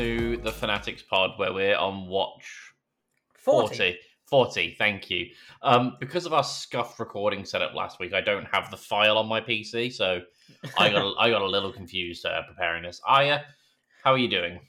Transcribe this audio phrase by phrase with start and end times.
[0.00, 2.72] to the Fanatics Pod where we're on watch
[3.34, 3.76] 40.
[3.76, 3.98] 40.
[4.30, 5.26] 40, thank you.
[5.60, 9.26] Um, because of our scuffed recording setup last week, I don't have the file on
[9.26, 10.22] my PC, so
[10.78, 12.98] I got a, I got a little confused uh, preparing this.
[13.06, 13.40] Aya,
[14.02, 14.60] how are you doing?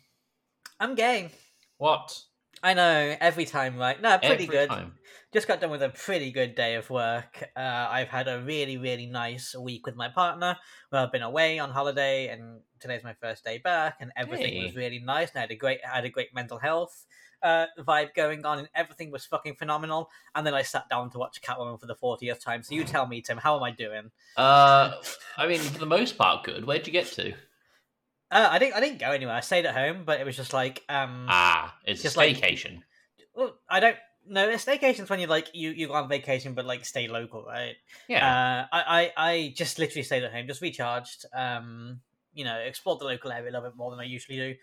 [0.82, 1.30] I'm gay.
[1.78, 2.20] What?
[2.62, 4.02] I know, every time, right?
[4.02, 4.70] No, pretty Every good.
[4.70, 4.96] time.
[5.32, 7.42] Just got done with a pretty good day of work.
[7.56, 10.58] Uh, I've had a really, really nice week with my partner.
[10.92, 14.76] Well, I've been away on holiday, and today's my first day back, and everything was
[14.76, 15.30] really nice.
[15.32, 17.06] And I had a great, I had a great mental health
[17.44, 20.10] uh, vibe going on, and everything was fucking phenomenal.
[20.36, 22.64] And then I sat down to watch Catwoman for the fortieth time.
[22.64, 24.12] So you tell me, Tim, how am I doing?
[24.38, 24.94] Uh,
[25.38, 26.66] I mean, for the most part, good.
[26.66, 27.34] Where'd you get to?
[28.32, 29.36] Uh, I didn't, I didn't go anywhere.
[29.36, 32.38] I stayed at home, but it was just like, um, Ah, it's Just a like-
[32.38, 32.82] staycation.
[33.36, 33.98] well, I don't.
[34.28, 37.44] No, a staycation's when you like you you go on vacation, but like stay local,
[37.44, 37.76] right?
[38.08, 38.68] yeah.
[38.72, 41.26] Uh, I, I I just literally stayed at home, just recharged.
[41.34, 42.02] Um,
[42.34, 44.56] you know, explored the local area a little bit more than I usually do.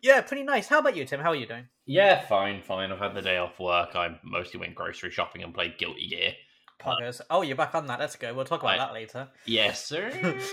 [0.00, 0.68] Yeah, pretty nice.
[0.68, 1.20] How about you, Tim?
[1.20, 1.66] How are you doing?
[1.86, 2.92] yeah, fine, fine.
[2.92, 3.96] I've had the day off work.
[3.96, 6.32] I mostly went grocery shopping and played Guilty Gear.
[6.80, 7.20] Poggers.
[7.30, 7.98] Oh, you're back on that.
[7.98, 8.32] Let's go.
[8.32, 8.78] We'll talk about Right.
[8.78, 9.28] that later.
[9.46, 10.12] Yes, sir.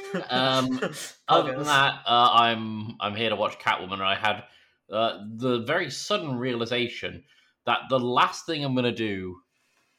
[0.32, 0.80] um,
[1.28, 3.94] Other than that, uh, I'm I'm here to watch Catwoman.
[3.94, 4.44] and I had
[4.92, 7.24] uh, the very sudden realization
[7.68, 9.38] that the last thing I'm going to do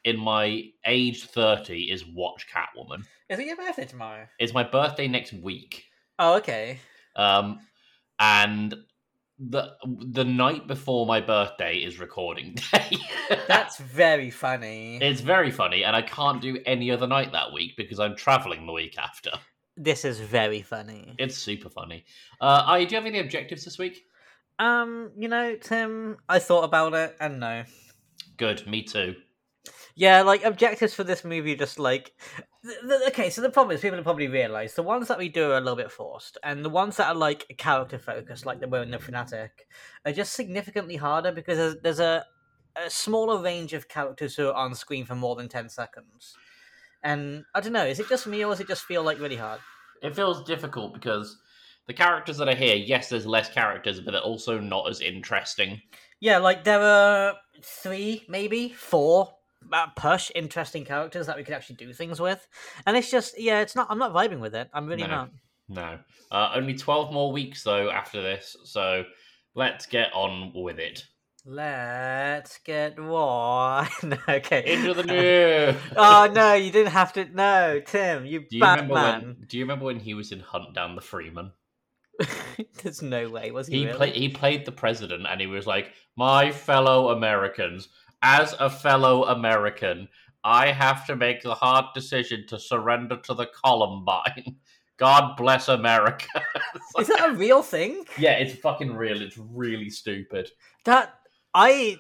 [0.05, 3.05] in my age 30 is watch Catwoman.
[3.29, 4.27] Is it your birthday tomorrow?
[4.41, 5.85] It's my birthday next week,
[6.19, 6.79] Oh, okay.
[7.17, 7.61] um,
[8.19, 8.75] and
[9.39, 12.97] the the night before my birthday is recording day.
[13.47, 14.99] That's very funny.
[15.03, 18.67] it's very funny, and I can't do any other night that week because I'm traveling
[18.67, 19.31] the week after.
[19.77, 21.15] This is very funny.
[21.19, 22.07] It's super funny.
[22.41, 24.05] Uh, I do you have any objectives this week?
[24.59, 27.65] Um, you know, Tim, I thought about it, and no.
[28.39, 29.17] Good, me too.
[29.95, 32.13] Yeah, like objectives for this movie, just like
[32.67, 33.31] th- th- okay.
[33.31, 35.61] So the problem is, people have probably realised the ones that we do are a
[35.61, 38.91] little bit forced, and the ones that are like character focused, like the were in
[38.91, 39.67] the fanatic,
[40.05, 42.25] are just significantly harder because there's, there's a
[42.77, 46.37] a smaller range of characters who are on screen for more than ten seconds.
[47.03, 49.37] And I don't know, is it just me or does it just feel like really
[49.37, 49.61] hard?
[50.03, 51.39] It feels difficult because
[51.87, 55.81] the characters that are here, yes, there's less characters, but they're also not as interesting.
[56.21, 59.36] Yeah, like there are three, maybe four
[59.97, 62.47] push interesting characters that we could actually do things with,
[62.87, 63.87] and it's just yeah, it's not.
[63.91, 64.69] I'm not vibing with it.
[64.73, 65.09] I'm really No.
[65.09, 65.31] not.
[65.69, 65.99] No.
[66.31, 69.05] Uh, only 12 more weeks, though, after this, so
[69.55, 71.05] let's get on with it.
[71.45, 73.87] Let's get no,
[74.29, 74.65] okay.
[74.67, 75.03] Into the
[75.75, 75.79] new.
[75.97, 77.25] oh no, you didn't have to.
[77.27, 79.27] No, Tim, you Do you remember Batman.
[79.39, 79.47] when?
[79.49, 81.53] Do you remember when he was in Hunt Down the Freeman?
[82.83, 83.51] There's no way.
[83.51, 83.79] Was he?
[83.79, 83.97] He really?
[83.97, 84.15] played.
[84.15, 87.89] He played the president, and he was like, "My fellow Americans,
[88.27, 90.09] as a fellow American,
[90.43, 94.57] I have to make the hard decision to surrender to the Columbine.
[94.97, 96.43] God bless America."
[96.75, 98.05] It's Is that a real thing?
[98.19, 99.23] yeah, it's fucking real.
[99.23, 100.51] It's really stupid.
[100.85, 101.15] That
[101.55, 101.99] I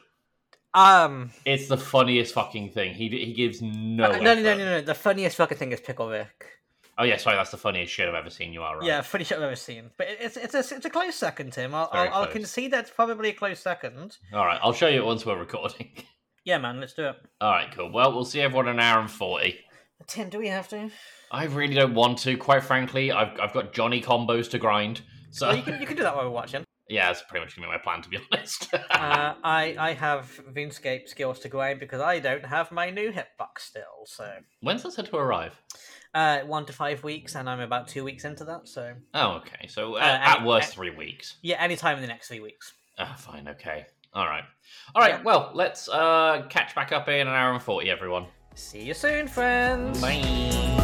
[0.75, 1.31] um.
[1.44, 2.94] It's the funniest fucking thing.
[2.94, 4.04] He he gives no.
[4.04, 4.81] uh, no, no, no, no, no.
[4.81, 6.47] The funniest fucking thing is Pickle Rick.
[6.98, 8.54] Oh yeah, sorry, that's the funniest shit I've ever seen.
[8.54, 8.86] You are right.
[8.86, 9.91] Yeah, funny shit I've ever seen.
[9.98, 11.75] But it's it's a it's a close second, Tim.
[11.75, 14.16] I'll I'll, I'll concede that's probably a close second.
[14.32, 15.91] All right, I'll show you it once we're recording.
[16.47, 17.17] Yeah, man, let's do it.
[17.43, 17.93] All right, cool.
[17.93, 19.59] Well, we'll see everyone in an hour and forty.
[20.07, 20.91] Tim, do we have to?
[21.31, 22.37] I really don't want to.
[22.37, 25.03] Quite frankly, I've I've got Johnny combos to grind.
[25.33, 26.65] So Well, you can you can do that while we're watching.
[26.89, 28.73] yeah, that's pretty much gonna be my plan, to be honest.
[28.73, 28.79] uh,
[29.43, 34.05] I I have RuneScape skills to grind because I don't have my new hitbox still.
[34.07, 34.31] So
[34.61, 35.61] When's that set to arrive?
[36.15, 38.69] uh, one to five weeks, and I'm about two weeks into that.
[38.69, 39.67] So Oh, okay.
[39.67, 41.39] So uh, Uh, at any- worst, uh, three weeks.
[41.43, 42.73] yeah, anytime in the next three weeks.
[42.99, 43.49] Ah, fine.
[43.49, 43.84] Okay.
[44.16, 44.45] All right.
[44.95, 45.10] All right.
[45.16, 45.22] Yeah.
[45.22, 48.27] Well, let's uh catch back up in an hour and forty, everyone.
[48.54, 50.01] See you soon, friends.
[50.01, 50.76] Bye.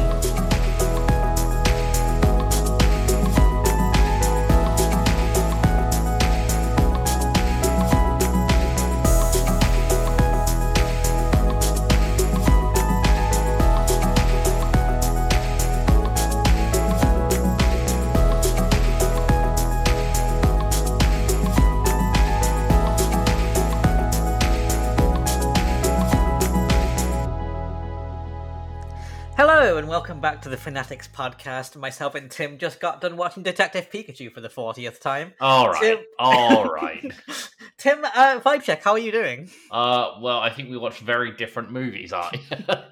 [30.22, 31.76] Back to the Fanatics podcast.
[31.76, 35.34] Myself and Tim just got done watching Detective Pikachu for the fortieth time.
[35.40, 35.80] All right.
[35.82, 37.12] Tim- All right.
[37.78, 38.84] Tim, uh, vibe check.
[38.84, 39.50] How are you doing?
[39.69, 42.12] Uh, well, I think we watched very different movies.
[42.12, 42.30] I.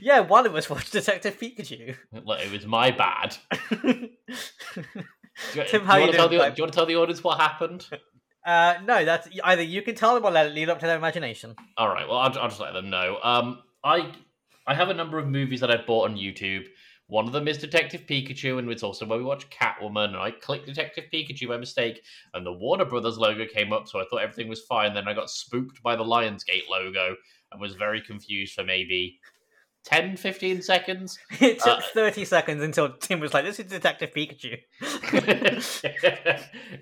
[0.00, 1.96] Yeah, one of us watched Detective Pikachu.
[2.12, 3.36] Look, it was my bad.
[3.82, 4.08] Do
[5.54, 6.50] you, Tim, do how you you tell doing, the?
[6.50, 7.84] Do you want to tell the audience what happened?
[8.46, 10.96] uh, no, that's either you can tell them or let it lead up to their
[10.96, 11.56] imagination.
[11.76, 12.06] All right.
[12.08, 13.18] Well, I'll, I'll just let them know.
[13.24, 14.12] Um, I
[14.68, 16.66] I have a number of movies that I've bought on YouTube
[17.08, 20.06] One of them is Detective Pikachu, and it's also where we watch Catwoman.
[20.06, 22.02] And I clicked Detective Pikachu by mistake,
[22.34, 24.92] and the Warner Brothers logo came up, so I thought everything was fine.
[24.92, 27.14] Then I got spooked by the Lionsgate logo
[27.52, 29.20] and was very confused for maybe
[29.86, 31.18] 10, 15 seconds.
[31.40, 34.58] It took Uh, 30 seconds until Tim was like, this is Detective Pikachu.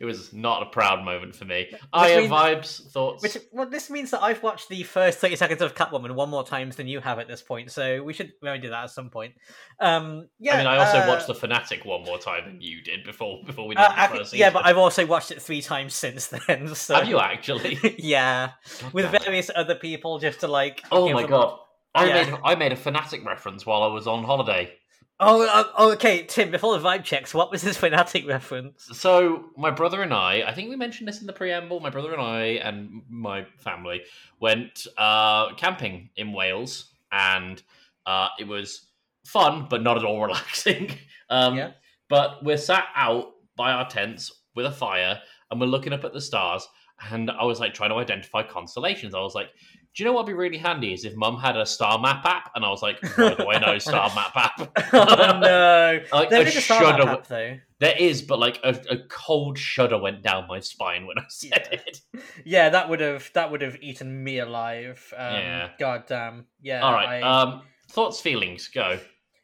[0.00, 1.70] it was not a proud moment for me.
[1.92, 3.22] Aya means- vibes, thoughts.
[3.22, 6.44] Which, well, this means that I've watched the first 30 seconds of Catwoman one more
[6.44, 9.10] times than you have at this point, so we should maybe do that at some
[9.10, 9.34] point.
[9.80, 12.82] Um, yeah, I mean, I also uh, watched The Fanatic one more time than you
[12.82, 15.60] did before before we did uh, the first yeah, but I've also watched it three
[15.62, 16.74] times since then.
[16.74, 17.78] So Have you actually?
[17.98, 19.22] yeah, God with damn it.
[19.24, 20.82] various other people just to like.
[20.90, 21.58] Oh my them- god.
[21.94, 22.24] I Yeah.
[22.24, 24.72] made I made a fanatic reference while I was on holiday.
[25.20, 26.50] Oh, uh, oh, okay, Tim.
[26.50, 28.88] Before the vibe checks, what was this fanatic reference?
[28.98, 31.78] So my brother and I, I think we mentioned this in the preamble.
[31.80, 34.02] My brother and I and my family
[34.40, 37.62] went uh, camping in Wales, and
[38.06, 38.86] uh, it was
[39.24, 40.90] fun, but not at all relaxing.
[41.30, 41.70] um, Yeah.
[42.08, 45.20] But we're sat out by our tents with a fire,
[45.50, 46.66] and we're looking up at the stars.
[47.10, 49.14] And I was like trying to identify constellations.
[49.14, 49.48] I was like,
[49.94, 52.50] "Do you know what'd be really handy is if Mum had a star map app?"
[52.54, 56.00] And I was like, "Why do I know star map app?" oh no!
[56.12, 57.58] Like, There a is a Star Map app, though.
[57.80, 61.68] There is, but like a, a cold shudder went down my spine when I said
[61.70, 61.78] Yeah.
[61.86, 62.00] it.
[62.44, 65.12] Yeah, that would have that would have eaten me alive.
[65.16, 65.68] Um, Yeah.
[65.78, 66.46] God damn.
[66.62, 66.80] Yeah.
[66.82, 67.22] All right.
[67.22, 68.98] I- Um, thoughts, feelings, go.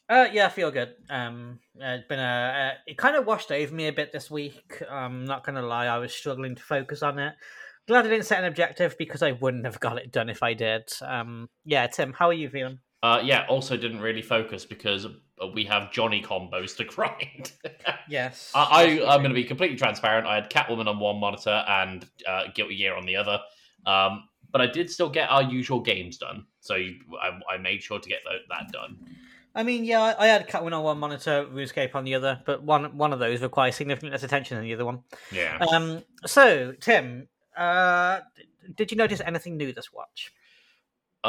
[0.08, 0.94] Uh, yeah, I feel good.
[1.08, 4.28] Um, uh, it's been a uh, it kind of washed over me a bit this
[4.30, 4.82] week.
[4.90, 7.34] I'm not gonna lie, I was struggling to focus on it.
[7.90, 10.54] Glad I didn't set an objective because I wouldn't have got it done if I
[10.54, 10.92] did.
[11.02, 12.78] Um, yeah, Tim, how are you feeling?
[13.02, 13.46] Uh, yeah.
[13.48, 17.50] Also, didn't really focus because uh, we have Johnny combos to grind.
[18.08, 20.24] Yes, I, I, I'm going to be completely transparent.
[20.24, 23.40] I had Catwoman on one monitor and uh, Guilty Gear on the other.
[23.86, 24.22] Um,
[24.52, 28.08] but I did still get our usual games done, so I, I made sure to
[28.08, 28.20] get
[28.50, 28.98] that done.
[29.52, 32.62] I mean, yeah, I, I had Catwoman on one monitor, RuneScape on the other, but
[32.62, 35.00] one one of those requires significantly less attention than the other one.
[35.32, 35.58] Yeah.
[35.72, 37.26] Um, so Tim,
[37.60, 38.20] uh,
[38.74, 40.32] did you notice anything new this watch?
[41.22, 41.26] Uh,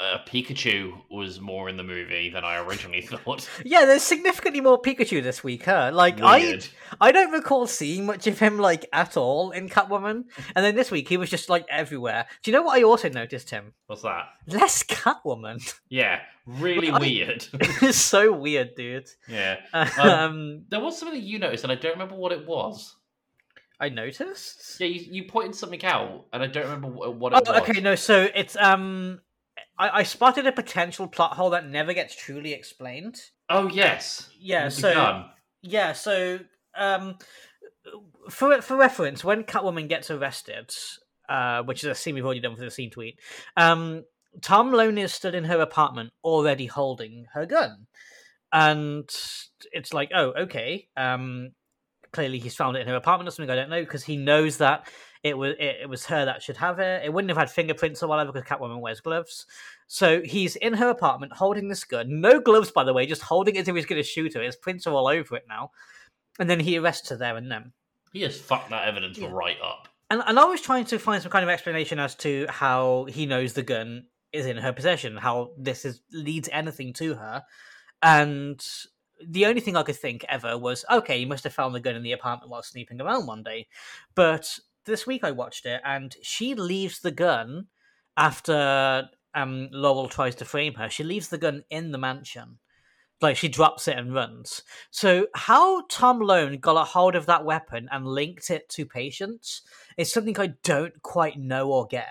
[0.00, 3.48] uh, Pikachu was more in the movie than I originally thought.
[3.64, 5.92] Yeah, there's significantly more Pikachu this week, huh?
[5.94, 6.66] Like I Weird.
[7.00, 10.24] I don't recall seeing much of him like at all in Catwoman.
[10.56, 12.26] And then this week he was just like everywhere.
[12.42, 13.74] Do you know what I also noticed him?
[13.86, 14.24] What's that?
[14.48, 15.60] Less Catwoman.
[15.88, 17.46] Yeah, really I- weird.
[17.82, 19.08] it's so weird, dude.
[19.28, 19.58] yeah.
[19.72, 22.96] Um, There was something you noticed, and I don't remember what it was.
[23.80, 24.80] I noticed.
[24.80, 27.62] Yeah, you, you pointed something out, and I don't remember wh- what it Oh, was.
[27.68, 27.94] okay, no.
[27.96, 29.20] So it's um,
[29.78, 33.16] I, I spotted a potential plot hole that never gets truly explained.
[33.48, 34.30] Oh yes.
[34.38, 34.68] Yeah.
[34.68, 35.24] So gun.
[35.62, 35.92] yeah.
[35.92, 36.38] So
[36.76, 37.16] um,
[38.30, 40.70] for for reference, when Catwoman gets arrested,
[41.28, 43.18] uh, which is a scene we've already done for the scene tweet,
[43.56, 44.04] um,
[44.40, 47.86] Tom Lone is stood in her apartment already holding her gun,
[48.52, 49.08] and
[49.72, 50.88] it's like, oh, okay.
[50.96, 51.50] Um,
[52.14, 53.50] clearly he's found it in her apartment or something.
[53.50, 54.88] I don't know because he knows that
[55.22, 57.02] it was it, it was her that should have it.
[57.04, 59.46] It wouldn't have had fingerprints or whatever because Catwoman wears gloves.
[59.86, 63.56] So he's in her apartment holding this gun, no gloves by the way, just holding
[63.56, 64.42] it as if he's going to shoot her.
[64.42, 65.70] His prints are all over it now,
[66.38, 67.72] and then he arrests her there and then.
[68.12, 69.28] He has fucked that evidence Yeah.
[69.32, 69.88] right up.
[70.10, 73.26] And, and I was trying to find some kind of explanation as to how he
[73.26, 77.42] knows the gun is in her possession, how this is leads anything to her,
[78.02, 78.64] and
[79.24, 81.96] the only thing I could think ever was, okay, he must have found the gun
[81.96, 83.66] in the apartment while snooping around one day.
[84.14, 87.68] But this week I watched it, and she leaves the gun
[88.16, 90.88] after um, Laurel tries to frame her.
[90.88, 92.58] She leaves the gun in the mansion.
[93.20, 94.62] Like she drops it and runs.
[94.90, 99.62] So how Tom Lone got a hold of that weapon and linked it to Patience
[99.96, 102.08] is something I don't quite know or get.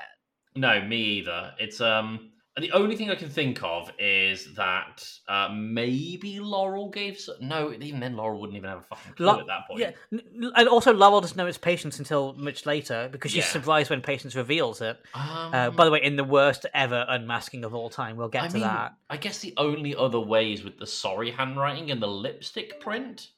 [0.55, 1.53] No, me either.
[1.59, 2.31] It's um
[2.61, 7.15] the only thing I can think of is that uh, maybe Laurel gave.
[7.15, 9.79] s No, even then Laurel wouldn't even have a fucking clue Lo- at that point.
[9.79, 9.91] Yeah,
[10.55, 13.51] and also Laurel doesn't know it's Patience until much later because she's Yeah.
[13.51, 14.99] surprised when Patience reveals it.
[15.15, 18.43] Um, Uh, by the way, in the worst ever unmasking of all time, we'll get
[18.43, 18.93] I to mean, that.
[19.09, 23.29] I guess the only other way is with the sorry handwriting and the lipstick print.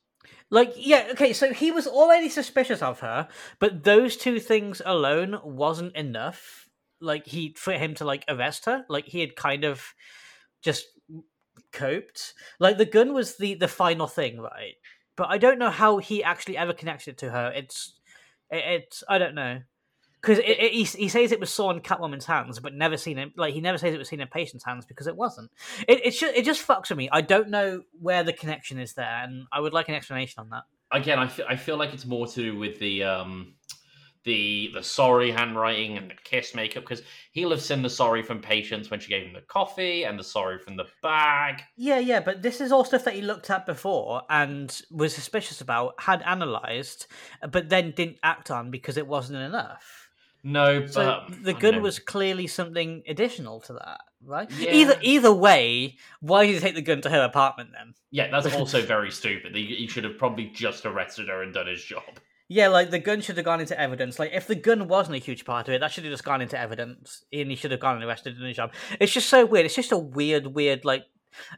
[0.51, 3.27] Like, yeah, okay, so he was already suspicious of her,
[3.59, 6.64] but those two things alone wasn't enough.
[7.05, 8.85] Like, he for him to like arrest her.
[8.89, 9.93] Like, he had kind of
[10.61, 10.87] just
[11.71, 12.33] coped.
[12.59, 14.75] Like, the gun was the the final thing, right?
[15.15, 17.51] But I don't know how he actually ever connected it to her.
[17.55, 17.93] It's,
[18.49, 19.61] it, it's I don't know.
[20.21, 23.33] Because he, he says it was saw in Catwoman's hands, but never seen it.
[23.37, 25.51] Like he never says it was seen in patient's hands because it wasn't.
[25.87, 27.09] It it, ju- it just fucks with me.
[27.11, 30.49] I don't know where the connection is there, and I would like an explanation on
[30.49, 30.63] that.
[30.91, 33.54] Again, I feel, I feel like it's more to do with the um
[34.25, 38.41] the the sorry handwriting and the kiss makeup because he'll have seen the sorry from
[38.41, 41.61] Patience when she gave him the coffee and the sorry from the bag.
[41.77, 45.61] Yeah, yeah, but this is all stuff that he looked at before and was suspicious
[45.61, 47.07] about, had analysed,
[47.49, 50.09] but then didn't act on because it wasn't enough.
[50.43, 54.49] No, but So the I gun was clearly something additional to that, right?
[54.51, 54.73] Yeah.
[54.73, 57.95] Either either way, why did he take the gun to her apartment then?
[58.11, 59.55] yeah, that's also very stupid.
[59.55, 62.03] He, he should have probably just arrested her and done his job.
[62.47, 64.19] Yeah, like the gun should have gone into evidence.
[64.19, 66.41] Like if the gun wasn't a huge part of it, that should have just gone
[66.41, 68.73] into evidence, and he should have gone and arrested in the job.
[68.99, 69.65] It's just so weird.
[69.65, 71.03] It's just a weird, weird like.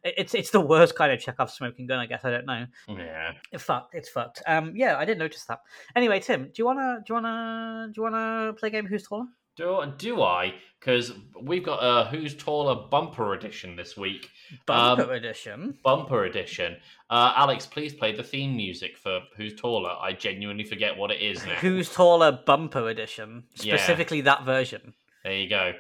[0.04, 2.24] It's it's the worst kind of Chekhov smoking gun, I guess.
[2.24, 2.66] I don't know.
[2.88, 3.34] Yeah.
[3.52, 3.94] It's fucked.
[3.94, 4.42] It's fucked.
[4.48, 5.60] Um, yeah, I didn't notice that.
[5.96, 8.88] Anyway, Tim, do you wanna do you wanna do you wanna play a game?
[8.88, 9.26] Who's taller?
[9.58, 10.54] Do, do I?
[10.80, 14.30] Because we've got a Who's Taller bumper edition this week.
[14.68, 15.78] Bumper Um, edition.
[15.84, 16.78] Bumper edition.
[17.10, 19.96] Uh, Alex, please play the theme music for Who's Taller.
[20.00, 21.56] I genuinely forget what it is now.
[21.56, 22.32] Who's taller?
[22.46, 23.46] Bumper edition.
[23.56, 23.76] Yeah.
[23.78, 24.94] Specifically that version.
[25.24, 25.74] There you go.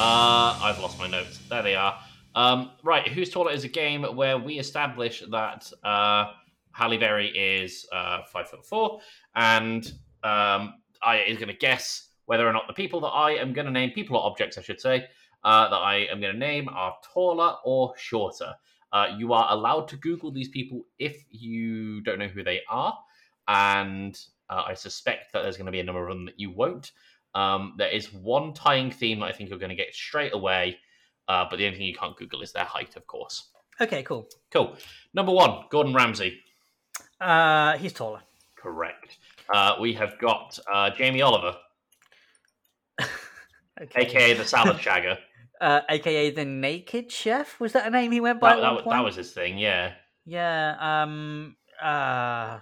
[0.00, 1.38] Uh, I've lost my notes.
[1.50, 1.98] There they are.
[2.38, 6.26] Um, right, Who's Taller is a game where we establish that uh,
[6.70, 9.00] Halle Berry is uh, five foot four,
[9.34, 9.84] and
[10.22, 13.66] um, I is going to guess whether or not the people that I am going
[13.66, 15.06] to name, people or objects, I should say,
[15.42, 18.54] uh, that I am going to name are taller or shorter.
[18.92, 22.96] Uh, you are allowed to Google these people if you don't know who they are,
[23.48, 24.16] and
[24.48, 26.92] uh, I suspect that there's going to be a number of them that you won't.
[27.34, 30.78] Um, there is one tying theme that I think you're going to get straight away,
[31.28, 33.50] uh, but the only thing you can't Google is their height, of course.
[33.80, 34.28] Okay, cool.
[34.50, 34.76] Cool.
[35.14, 36.40] Number one, Gordon Ramsay.
[37.20, 38.20] Uh, he's taller.
[38.56, 39.18] Correct.
[39.52, 41.56] Uh, we have got uh, Jamie Oliver,
[43.80, 44.02] Okay.
[44.02, 45.16] aka the Salad Shagger.
[45.60, 47.58] uh, aka the Naked Chef.
[47.60, 48.50] Was that a name he went by?
[48.50, 49.92] that, at that, was- that was his thing, yeah.
[50.26, 51.02] Yeah.
[51.02, 51.56] Um.
[51.80, 52.58] Uh.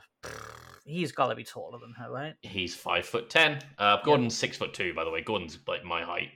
[0.84, 2.34] He's got to be taller than her, right?
[2.42, 3.58] He's five foot ten.
[3.78, 5.20] Uh, Gordon's six foot two, by the way.
[5.20, 6.28] Gordon's like my height.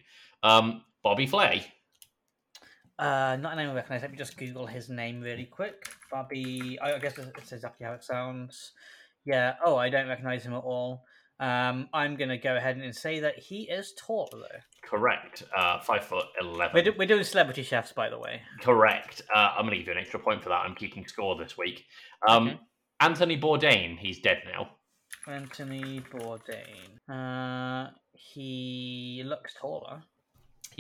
[0.43, 1.65] Um, Bobby Flay.
[3.01, 4.03] Uh, not a name I recognize.
[4.03, 5.89] Let me just Google his name really quick.
[6.11, 6.79] Bobby.
[6.83, 8.73] I I guess it's exactly how it sounds.
[9.25, 9.55] Yeah.
[9.65, 11.05] Oh, I don't recognize him at all.
[11.41, 14.59] Um, I'm gonna go ahead and say that he is taller though.
[14.85, 15.45] Correct.
[15.57, 16.75] Uh, five foot eleven.
[16.75, 18.43] We're, do- we're doing celebrity chefs, by the way.
[18.61, 19.23] Correct.
[19.35, 20.63] Uh, I'm going to give you an extra point for that.
[20.67, 21.85] I'm keeping score this week.
[22.29, 22.61] Um, Okay.
[23.01, 23.99] Anthony Bourdain.
[23.99, 24.71] He's dead now.
[25.27, 26.99] Anthony Bourdain.
[27.09, 30.03] Uh, he looks taller.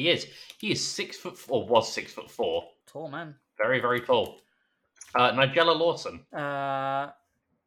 [0.00, 0.26] He is.
[0.58, 1.66] He is six foot four.
[1.66, 2.64] Was six foot four.
[2.86, 3.34] Tall man.
[3.58, 4.38] Very, very tall.
[5.14, 6.24] Uh, Nigella Lawson.
[6.32, 7.10] Uh,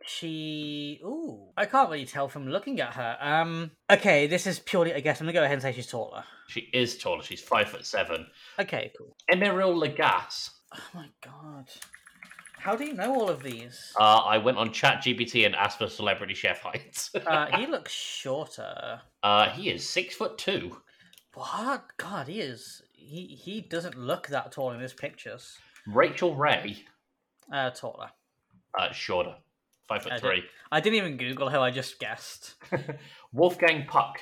[0.03, 0.99] she.
[1.05, 3.17] Ooh, I can't really tell from looking at her.
[3.21, 4.95] Um, okay, this is purely.
[4.95, 6.23] I guess I'm gonna go ahead and say she's taller.
[6.47, 7.21] She is taller.
[7.21, 8.25] She's five foot seven.
[8.57, 9.15] Okay, cool.
[9.31, 10.49] Emeril Lagasse.
[10.75, 11.69] Oh my god,
[12.57, 13.93] how do you know all of these?
[13.99, 17.11] Uh, I went on ChatGPT and asked for celebrity chef heights.
[17.13, 19.01] Uh, he looks shorter.
[19.21, 20.77] uh, he is six foot two.
[21.33, 21.85] What?
[21.97, 22.81] God, he is.
[22.93, 25.57] He he doesn't look that tall in his pictures.
[25.87, 26.77] Rachael Ray.
[27.51, 28.09] Uh, taller.
[28.77, 29.35] Uh, shorter.
[29.87, 30.43] Five foot I did- three.
[30.71, 31.59] I didn't even Google her.
[31.59, 32.55] I just guessed.
[33.33, 34.19] Wolfgang Puck.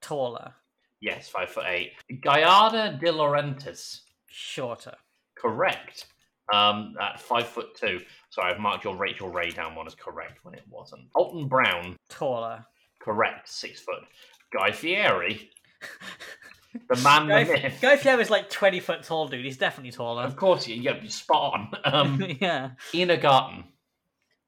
[0.00, 0.52] Taller.
[1.00, 1.92] Yes, five foot eight.
[2.10, 4.00] Giada de Laurentiis.
[4.28, 4.94] Shorter.
[5.36, 6.06] Correct.
[6.52, 8.00] Um, at five foot two.
[8.30, 11.02] Sorry, I've marked your Rachael Ray down one as correct when it wasn't.
[11.14, 11.96] Alton Brown.
[12.08, 12.64] Taller.
[13.00, 13.48] Correct.
[13.48, 14.02] Six foot.
[14.52, 15.50] Guy Fieri.
[16.88, 17.78] The man, Guy, the myth.
[17.80, 19.44] Guy Fieri's like 20 foot tall, dude.
[19.44, 20.24] He's definitely taller.
[20.24, 21.70] Of course, you, yeah, you're spot on.
[21.84, 22.70] Um, yeah.
[22.92, 23.64] Ina Garten.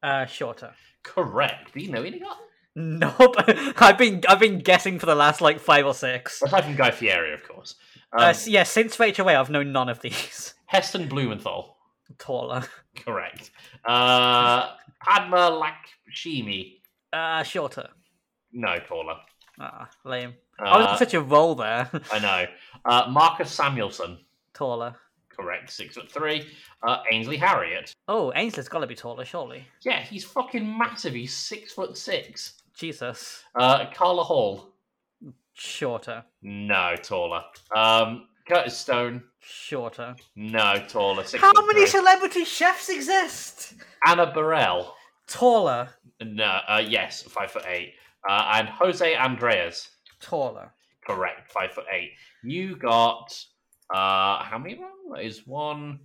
[0.03, 0.73] Uh, shorter.
[1.05, 1.73] Correct.
[1.73, 2.45] Do you know Ina Garten?
[2.75, 3.37] Nope.
[3.81, 6.43] I've been I've been guessing for the last like five or six.
[6.43, 7.77] Aside from Guy Fieri, of course.
[8.13, 10.53] Um, Uh, yeah, since Rachael Ray, I've known none of these.
[10.67, 11.77] Heston Blumenthal.
[12.19, 12.65] Taller.
[12.97, 13.51] Correct.
[13.85, 16.83] Uh, Padma Lakshmi.
[17.13, 17.89] Uh, shorter.
[18.53, 19.17] No, taller.
[19.61, 20.35] Ah, lame.
[20.59, 21.91] I was Uh, on such a roll there.
[22.13, 22.47] I know.
[22.85, 24.19] Uh, Marcus Samuelsson.
[24.55, 24.95] taller.
[25.29, 25.71] Correct.
[25.71, 26.49] Six foot three.
[26.83, 27.93] Uh, Ainsley Harriott.
[28.09, 29.65] Oh, Ainsley's got to be taller, surely.
[29.83, 31.13] Yeah, he's fucking massive.
[31.13, 32.55] He's six foot six.
[32.75, 33.43] Jesus.
[33.55, 34.73] Uh, Carla Hall.
[35.55, 36.25] Shorter.
[36.43, 37.43] No, taller.
[37.75, 39.23] Um, Curtis Stone.
[39.41, 40.15] Shorter.
[40.37, 41.25] No, taller.
[41.25, 41.87] Six How foot many three.
[42.01, 43.75] celebrity chefs exist?
[44.07, 44.95] Anna Burrell.
[45.27, 45.89] Taller.
[46.23, 47.95] No, uh, yes, five foot eight.
[48.29, 49.89] Uh, and Jose Andreas.
[50.21, 50.73] Taller.
[51.07, 52.13] Correct, five foot eight.
[52.43, 53.33] You got
[53.95, 54.81] uh how many?
[55.15, 56.01] That is one,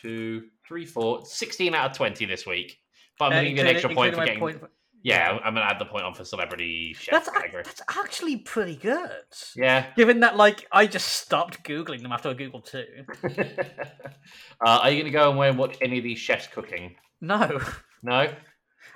[0.00, 2.78] two, three, four, 16 out of twenty this week.
[3.18, 4.54] But I'm Uh, gonna an extra point for getting my
[5.02, 7.62] Yeah, I'm gonna add the point on for celebrity chef That's, category.
[7.64, 9.10] that's actually pretty good.
[9.56, 9.86] Yeah.
[9.96, 12.84] Given that, like, I just stopped googling them after I googled two.
[14.64, 16.96] uh, are you gonna go away and watch any of these chefs cooking?
[17.20, 17.60] No,
[18.02, 18.32] No.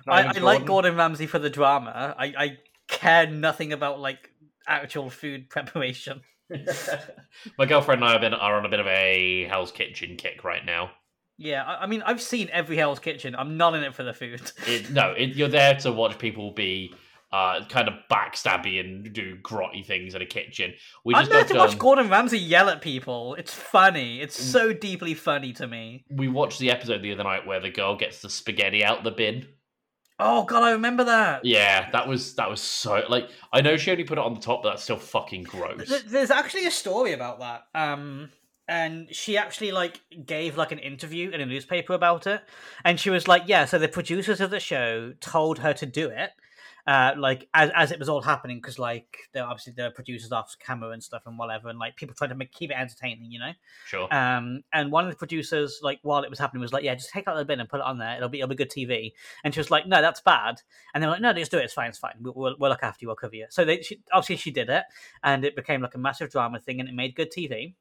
[0.09, 2.15] I, I like Gordon Ramsay for the drama.
[2.19, 2.57] I, I
[2.89, 4.31] care nothing about like
[4.67, 6.21] actual food preparation.
[7.59, 10.45] My girlfriend and I have been, are on a bit of a Hell's Kitchen kick
[10.45, 10.91] right now.
[11.39, 13.35] Yeah, I, I mean, I've seen every Hell's Kitchen.
[13.35, 14.41] I'm not in it for the food.
[14.67, 16.95] It, no, it, you're there to watch people be
[17.33, 20.75] uh, kind of backstabby and do grotty things in a kitchen.
[21.05, 23.35] We I'm just there got to watch Gordon Ramsay yell at people.
[23.37, 24.21] It's funny.
[24.21, 24.53] It's Mm.
[24.53, 26.05] so deeply funny to me.
[26.11, 29.11] we watched the episode the other night where the girl gets the spaghetti out the
[29.11, 29.47] bin.
[30.19, 31.45] Oh god, I remember that.
[31.45, 34.41] Yeah, that was that was so like I know she only put it on the
[34.41, 36.03] top, but that's still fucking gross.
[36.07, 37.67] There's actually a story about that.
[37.75, 38.31] Um,
[38.69, 42.43] and she actually like gave like an interview in a newspaper about it,
[42.85, 46.09] and she was like, "Yeah, so the producers of the show told her to do
[46.09, 46.31] it."
[46.85, 50.57] Uh, like as as it was all happening, because like they're obviously the producers off
[50.59, 53.39] camera and stuff and whatever, and like people trying to make, keep it entertaining, you
[53.39, 53.53] know.
[53.87, 54.13] Sure.
[54.13, 57.11] Um, and one of the producers, like while it was happening, was like, "Yeah, just
[57.11, 58.17] take out the bin and put it on there.
[58.17, 59.13] It'll be it'll be good TV."
[59.45, 60.61] And she was like, "No, that's bad."
[60.93, 61.65] And they were like, "No, just do it.
[61.65, 61.89] It's fine.
[61.89, 62.15] It's fine.
[62.21, 63.09] We'll, we'll, we'll look after you.
[63.09, 64.83] We'll cover you." So they she, obviously she did it,
[65.23, 67.75] and it became like a massive drama thing, and it made good TV.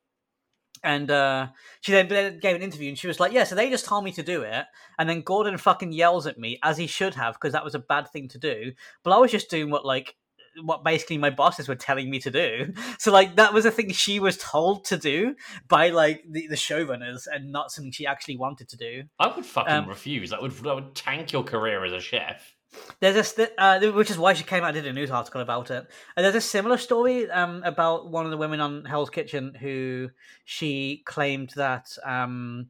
[0.84, 1.48] And uh,
[1.82, 2.08] she then
[2.40, 4.42] gave an interview, and she was like, "Yeah, so they just told me to do
[4.42, 4.66] it,
[4.98, 7.80] and then Gordon fucking yells at me as he should have because that was a
[7.80, 8.72] bad thing to do.
[9.04, 10.16] But I was just doing what like."
[10.64, 13.90] what basically my bosses were telling me to do so like that was a thing
[13.90, 15.34] she was told to do
[15.70, 19.04] by like the, the showrunners and not something she actually wanted to do.
[19.18, 20.30] I would fucking um, refuse.
[20.32, 22.54] That would that would tank your career as a chef.
[23.00, 25.42] There's a st- uh, which is why she came out and did a news article
[25.42, 25.88] about it.
[26.16, 30.10] And there's a similar story um, about one of the women on Hell's Kitchen who
[30.46, 32.68] she claimed that um,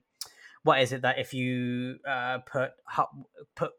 [0.63, 3.09] what is it that if you uh, put hot
[3.55, 3.71] put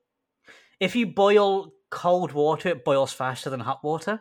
[0.78, 4.20] if you boil cold water, it boils faster than hot water.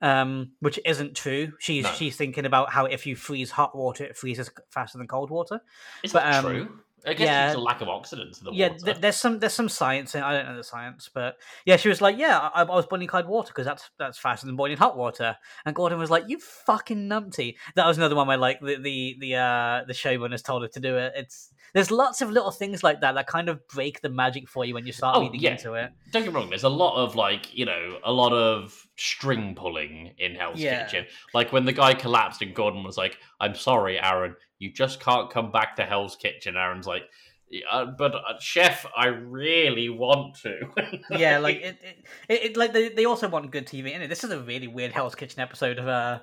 [0.00, 1.54] Um, which isn't true.
[1.58, 1.90] She's No.
[1.90, 5.60] she's thinking about how if you freeze hot water, it freezes faster than cold water.
[6.04, 6.80] Is but, that um, true?
[7.08, 7.46] I guess yeah.
[7.48, 8.84] it's a lack of oxidants in the yeah, water.
[8.84, 11.88] th- there's some there's some science in I don't know the science, but yeah, she
[11.88, 14.76] was like, yeah, I, I was boiling cold water because that's that's faster than boiling
[14.76, 15.36] hot water.
[15.64, 17.56] And Gordon was like, you fucking numpty.
[17.74, 20.80] That was another one where like the the the uh the showrunners told her to
[20.80, 21.12] do it.
[21.16, 24.64] It's there's lots of little things like that that kind of break the magic for
[24.64, 25.50] you when you start Oh, reading yeah.
[25.52, 25.92] into it.
[26.12, 26.48] Don't get me wrong.
[26.48, 30.84] There's a lot of like you know a lot of string pulling in Hell's Yeah.
[30.84, 31.06] Kitchen.
[31.34, 35.30] Like when the guy collapsed and Gordon was like, "I'm sorry, Aaron, you just can't
[35.30, 37.02] come back to Hell's Kitchen." Aaron's like,
[37.50, 40.68] "Yeah, uh, "But uh, chef, I really want to."
[41.10, 44.08] yeah, like it, it, it, it like they, they also want good TV in it.
[44.08, 46.20] This is a really weird Hell's Kitchen episode of uh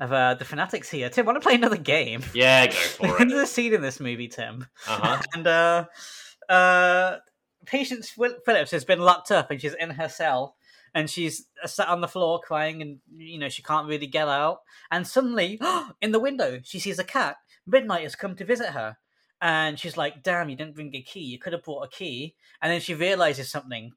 [0.00, 1.08] of uh the Fanatics here.
[1.08, 2.22] Tim, want to play another game?
[2.34, 3.28] yeah, go for it.
[3.28, 4.66] There's a scene in this movie, Tim.
[4.86, 5.22] Uh huh.
[5.34, 5.84] and uh,
[6.48, 7.16] uh,
[7.66, 10.56] Patience Phillips has been locked up, and she's in her cell,
[10.94, 14.28] and she's uh, sat on the floor crying, and you know she can't really get
[14.28, 14.60] out.
[14.90, 15.60] And suddenly,
[16.00, 17.36] in the window, she sees a cat.
[17.66, 18.96] Midnight has come to visit her,
[19.40, 21.20] and she's like, "Damn, you didn't bring a key.
[21.20, 23.92] You could have brought a key." And then she realizes something.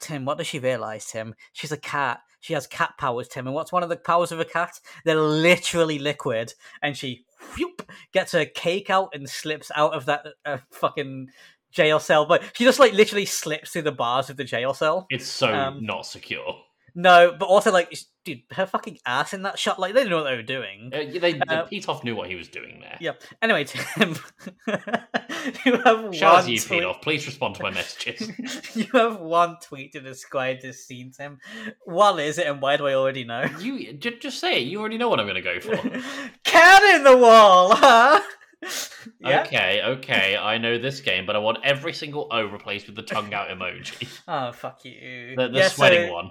[0.00, 1.34] Tim, what does she realize, Tim?
[1.52, 2.20] She's a cat.
[2.40, 3.46] She has cat powers, Tim.
[3.46, 4.80] And what's one of the powers of a cat?
[5.04, 6.54] They're literally liquid.
[6.82, 7.24] And she
[7.56, 11.28] whoop, gets her cake out and slips out of that uh, fucking
[11.70, 12.26] jail cell.
[12.26, 15.06] But she just like literally slips through the bars of the jail cell.
[15.08, 16.56] It's so Um, not secure.
[16.94, 19.78] No, but also like, dude, her fucking ass in that shot.
[19.78, 20.90] Like they didn't know what they were doing.
[20.92, 22.98] Uh, they, uh, Pitof knew what he was doing there.
[23.00, 23.12] Yeah.
[23.40, 24.16] Anyway, Tim,
[25.64, 26.82] you have Shout out one to you, tweet.
[26.82, 27.02] Pitof.
[27.02, 28.76] Please respond to my messages.
[28.76, 31.38] you have one tweet to describe this scene, Tim.
[31.84, 33.44] What is it, and why do I already know?
[33.58, 34.66] you just, just say it.
[34.66, 35.76] You already know what I'm going to go for.
[36.44, 38.20] Cat in the wall, huh?
[39.20, 39.42] yeah.
[39.42, 43.02] Okay, okay, I know this game, but I want every single O replaced with the
[43.02, 44.06] tongue out emoji.
[44.28, 45.34] Oh fuck you.
[45.36, 46.30] The, the Yeah, so- sweating one.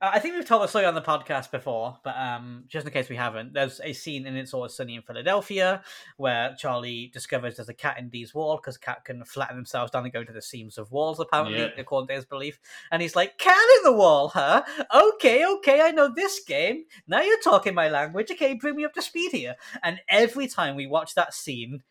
[0.00, 2.92] Uh, I think we've told the story on the podcast before, but um, just in
[2.92, 5.82] case we haven't, there's a scene in It's Always Sunny in Philadelphia
[6.16, 10.04] where Charlie discovers there's a cat in Dee's wall because cat can flatten themselves down
[10.04, 11.68] and go into the seams of walls, apparently, Yeah.
[11.78, 12.58] according to his belief.
[12.92, 14.62] And he's like, Cat in the wall, huh?
[14.94, 16.84] Okay, okay, I know this game.
[17.06, 18.30] Now you're talking my language.
[18.30, 19.56] Okay, bring me up to speed here.
[19.82, 21.82] And every time we watch that scene,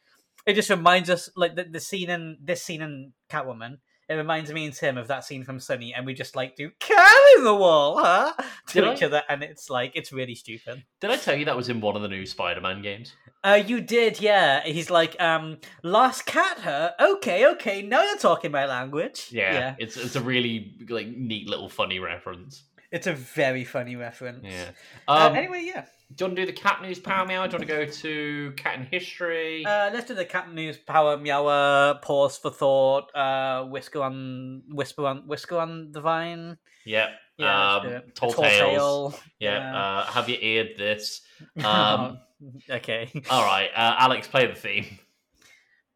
[0.45, 3.79] it just reminds us, like the, the scene in this scene in Catwoman.
[4.09, 6.71] It reminds me and Tim of that scene from Sunny, and we just like do
[6.79, 8.33] cat in the wall, huh?
[8.69, 9.05] To Did each I?
[9.05, 10.83] other, and it's like it's really stupid.
[10.99, 13.13] Did I tell you that was in one of the new Spider-Man games?
[13.43, 14.63] Uh, you did, yeah.
[14.63, 16.93] He's like, um, lost cat, her.
[16.99, 17.81] Okay, okay.
[17.83, 19.29] Now you're talking my language.
[19.31, 22.63] Yeah, it's it's a really like neat little funny reference.
[22.91, 24.43] It's a very funny reference.
[24.43, 24.71] Yeah.
[25.07, 25.85] Uh, Um, anyway, yeah.
[26.15, 27.45] Do you want to do the cat news power meow?
[27.45, 29.63] Do you want to go to cat in history?
[29.63, 30.75] Uh, let's do the cat news.
[30.77, 31.93] Power meow.
[32.01, 33.15] Pause for thought.
[33.15, 36.57] Uh, whisker on whisper on whisker on the vine.
[36.85, 37.09] yeah.
[37.37, 38.15] Yeah, um, let's do it.
[38.15, 39.13] Tall Tall tales.
[39.13, 39.19] tale.
[39.39, 39.77] Yeah.
[39.77, 41.21] Uh, have you eared this?
[41.63, 42.19] Um,
[42.69, 43.09] okay.
[43.29, 43.69] all right.
[43.73, 44.85] Uh, Alex, play the theme.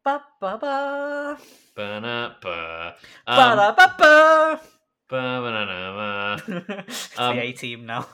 [0.04, 1.38] Ba ba ba.
[1.76, 2.94] Ba-na-ba.
[3.26, 4.60] Ba Um, da ba ba.
[6.48, 8.06] It's Um, the A team now.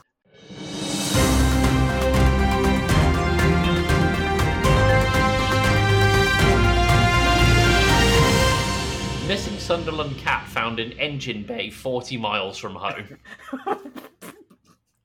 [9.29, 13.17] Missing Sunderland cat found in engine bay 40 miles from home.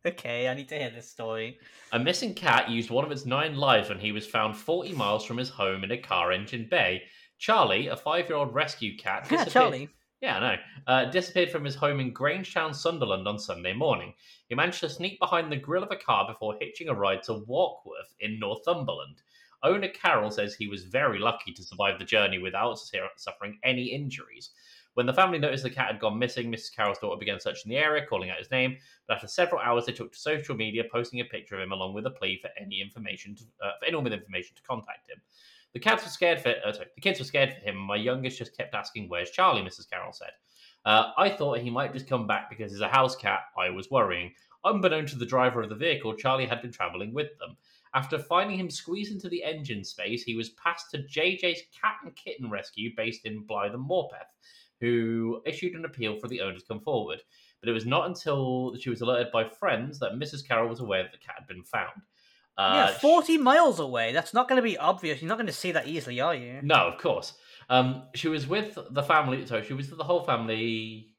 [0.06, 1.60] okay, I need to hear this story.
[1.91, 5.24] A missing cat used one of its nine lives when he was found 40 miles
[5.24, 7.04] from his home in a car engine bay.
[7.38, 9.89] Charlie, a five year old rescue cat, Yeah, disappeared- Charlie.
[10.26, 10.56] Yeah, know.
[10.88, 14.12] Uh, disappeared from his home in Grangetown, Sunderland on Sunday morning.
[14.50, 17.46] He managed to sneak behind the grill of a car before hitching a ride to
[17.48, 19.22] Warkworth in Northumberland.
[19.62, 22.80] Owner Carol says he was very lucky to survive the journey without
[23.18, 24.50] suffering any injuries.
[24.96, 26.76] When the family noticed the cat had gone missing, Mrs.
[26.76, 28.78] Carroll's daughter began searching the area, calling out his name.
[29.08, 31.94] But after several hours, they took to social media, posting a picture of him along
[31.94, 35.22] with a plea for any information, to, uh, for anyone with information to contact him.
[35.76, 37.76] The cats were scared for uh, sorry, the kids were scared for him.
[37.76, 39.90] and My youngest just kept asking, "Where's Charlie?" Mrs.
[39.90, 40.32] Carroll said.
[40.86, 43.42] Uh, I thought he might just come back because he's a house cat.
[43.58, 44.34] I was worrying.
[44.64, 47.58] Unbeknown to the driver of the vehicle, Charlie had been travelling with them.
[47.94, 52.16] After finding him squeezed into the engine space, he was passed to JJ's Cat and
[52.16, 54.32] Kitten Rescue based in Blyth and Morpeth,
[54.80, 57.22] who issued an appeal for the owner to come forward.
[57.60, 60.48] But it was not until she was alerted by friends that Mrs.
[60.48, 62.02] Carroll was aware that the cat had been found.
[62.58, 64.13] Yeah, Uh, 40 miles away.
[64.13, 65.22] That's not going to be obvious.
[65.22, 66.60] You're not going to see that easily, are you?
[66.63, 67.34] No, of course.
[67.70, 69.46] Um, she was with the family.
[69.46, 71.10] So she was with the whole family.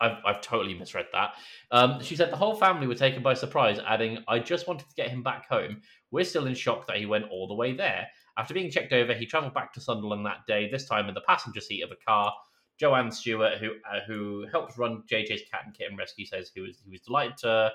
[0.00, 1.34] I've, I've totally misread that.
[1.70, 4.94] Um, she said the whole family were taken by surprise, adding, I just wanted to
[4.94, 5.82] get him back home.
[6.10, 8.06] We're still in shock that he went all the way there.
[8.38, 11.20] After being checked over, he travelled back to Sunderland that day, this time in the
[11.28, 12.32] passenger seat of a car.
[12.78, 16.80] Joanne Stewart, who uh, who helps run JJ's Cat and Kitten Rescue, says he was
[16.82, 17.70] he was delighted to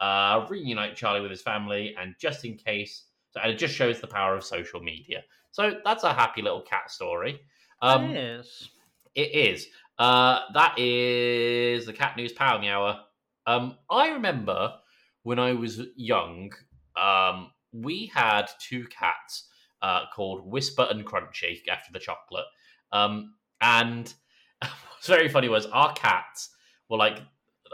[0.00, 4.00] uh, reunite Charlie with his family, and just in case, so, and it just shows
[4.00, 5.22] the power of social media.
[5.50, 7.40] So that's a happy little cat story.
[7.82, 8.70] Um, it is.
[9.14, 9.66] it is.
[9.98, 13.00] Uh, that is the cat news power meower.
[13.46, 14.74] Um, I remember
[15.22, 16.52] when I was young,
[16.96, 19.48] um, we had two cats
[19.82, 22.46] uh, called Whisper and Crunchy after the chocolate.
[22.92, 24.12] Um, and
[24.60, 26.50] what's very funny was our cats
[26.88, 27.20] were like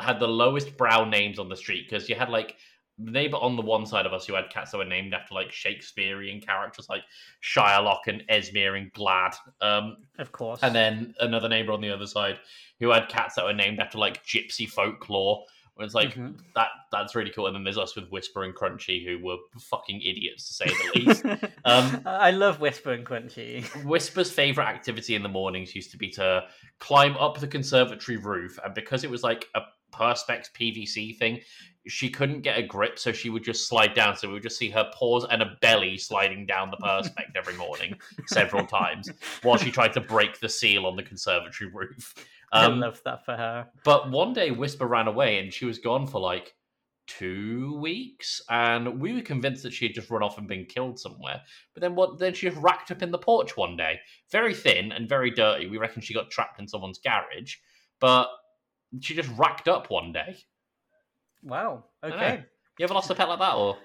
[0.01, 2.57] had the lowest brow names on the street because you had like
[2.99, 5.35] the neighbor on the one side of us who had cats that were named after
[5.35, 7.03] like Shakespearean characters like
[7.43, 9.35] Shylock and Esmere and Glad.
[9.61, 10.61] Um, Of course.
[10.63, 12.39] and then another neighbor on the other side
[12.81, 15.45] who had cats that were named after like gypsy folklore.
[15.75, 16.39] Where it's like Mhm.
[16.55, 17.49] that that's really cool.
[17.49, 21.01] And then there's us with Whisper and Crunchy who were fucking idiots to say the
[21.01, 21.25] least.
[21.65, 23.65] Um, I love Whisper and Crunchy.
[23.85, 26.45] Whisper's favorite activity in the mornings used to be to
[26.79, 29.63] climb up the conservatory roof, and because it was like a
[29.95, 31.41] perspex PVC thing,
[31.87, 34.17] she couldn't get a grip, so she would just slide down.
[34.17, 37.55] So we would just see her paws and a belly sliding down the perspex every
[37.57, 37.95] morning,
[38.27, 39.11] several times,
[39.43, 42.15] while she tried to break the seal on the conservatory roof.
[42.53, 43.67] I Um, love that for her.
[43.85, 46.55] but one day, Whisper ran away, and she was gone for like
[47.07, 50.99] two weeks, and we were convinced that she had just run off and been killed
[50.99, 51.43] somewhere.
[51.75, 52.19] But then, what?
[52.19, 55.67] Then she just racked up in the porch one day, very thin and very dirty.
[55.67, 57.57] We reckon she got trapped in someone's garage,
[58.01, 58.29] but
[59.01, 60.37] she just racked up one day.
[61.43, 61.85] Wow.
[62.03, 62.45] Okay.
[62.79, 63.77] You ever lost a pet like that, or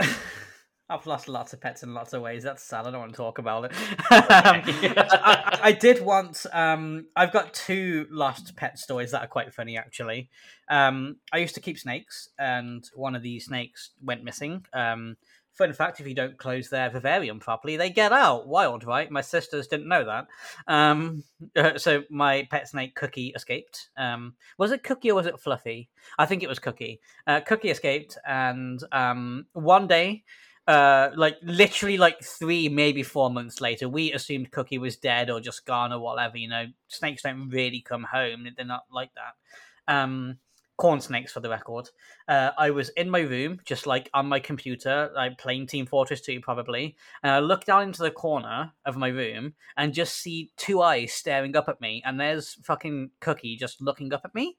[0.88, 2.42] I've lost lots of pets in lots of ways.
[2.44, 2.86] That's sad.
[2.86, 3.72] I don't want to talk about it.
[4.10, 6.46] I, I- I did once.
[6.52, 10.28] Um, I've got two lost pet stories that are quite funny, actually.
[10.68, 14.64] Um, I used to keep snakes, and one of these snakes went missing.
[14.72, 15.16] Um,
[15.56, 18.46] fun fact: if you don't close their vivarium properly, they get out.
[18.46, 19.10] Wild, right?
[19.10, 20.26] My sisters didn't know that.
[20.66, 21.22] Um,
[21.76, 23.88] so my pet snake Cookie escaped.
[23.96, 25.88] Um, was it Cookie or was it Fluffy?
[26.18, 27.00] I think it was Cookie.
[27.26, 30.24] Uh, Cookie escaped, and um, one day
[30.68, 35.40] uh like literally like three maybe four months later we assumed cookie was dead or
[35.40, 39.92] just gone or whatever you know snakes don't really come home they're not like that
[39.92, 40.36] um
[40.76, 41.88] corn snakes for the record.
[42.28, 46.20] Uh i was in my room just like on my computer like playing team fortress
[46.20, 50.50] 2 probably and i look down into the corner of my room and just see
[50.56, 54.56] two eyes staring up at me and there's fucking cookie just looking up at me.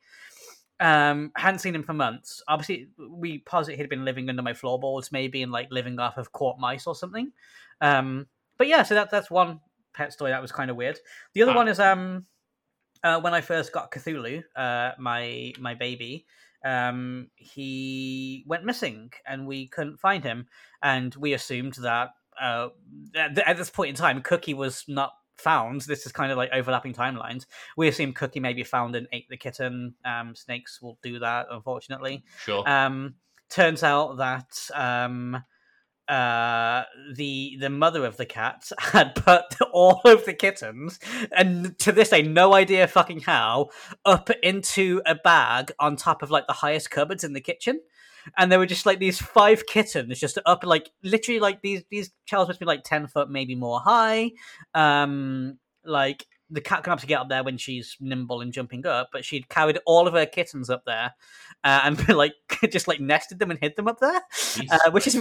[0.80, 2.42] Um hadn't seen him for months.
[2.48, 6.32] Obviously we posit he'd been living under my floorboards maybe and like living off of
[6.32, 7.32] court mice or something.
[7.82, 8.28] Um
[8.58, 9.60] but yeah so that that's one
[9.94, 11.00] pet story that was kind of weird.
[11.34, 11.56] The other Ah.
[11.56, 12.26] one is um
[13.04, 16.26] uh when i first got cthulhu uh my my baby
[16.66, 20.48] um, he went missing and we couldn't find him.
[20.82, 22.10] And we assumed that
[22.42, 22.70] uh,
[23.16, 25.82] at, at this point in time, Cookie was not found.
[25.82, 27.46] This is kind of like overlapping timelines.
[27.76, 29.96] We assume Cookie maybe found and ate the kitten.
[30.04, 32.24] Um, snakes will do that, unfortunately.
[32.40, 32.68] Sure.
[32.68, 33.16] Um,
[33.50, 35.44] turns out that um,
[36.10, 41.00] uh, the the mother of the cat had put all of the kittens,
[41.32, 43.70] and to this day, no idea fucking how,
[44.06, 47.80] up into a bag on top of like the highest cupboards in the kitchen.
[48.38, 52.12] And there were just like these five kittens just up like literally like these these
[52.26, 54.32] shelves must be like ten foot maybe more high.
[54.74, 59.10] Um like the cat can to get up there when she's nimble and jumping up,
[59.12, 61.14] but she'd carried all of her kittens up there
[61.64, 62.34] uh, and like
[62.72, 64.22] just like nested them and hid them up there,
[64.72, 65.20] uh, which is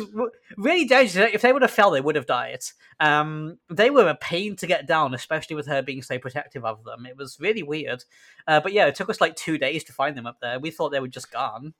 [0.56, 1.30] really dangerous.
[1.32, 2.60] If they would have fell, they would have died.
[3.00, 6.84] Um, they were a pain to get down, especially with her being so protective of
[6.84, 7.06] them.
[7.06, 8.04] It was really weird.
[8.46, 10.60] Uh, but yeah, it took us like two days to find them up there.
[10.60, 11.74] We thought they were just gone.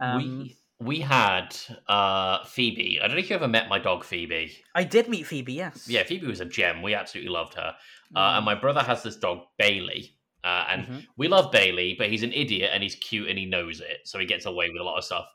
[0.00, 1.54] Um, we we had
[1.88, 2.98] uh, Phoebe.
[3.00, 4.56] I don't know if you ever met my dog Phoebe.
[4.74, 5.52] I did meet Phoebe.
[5.52, 5.86] Yes.
[5.88, 6.82] Yeah, Phoebe was a gem.
[6.82, 7.74] We absolutely loved her.
[8.16, 11.06] Uh, and my brother has this dog Bailey, uh, and Mhm.
[11.16, 14.18] we love Bailey, but he's an idiot and he's cute and he knows it, so
[14.18, 15.26] he gets away with a lot of stuff.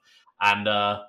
[0.41, 1.03] And uh,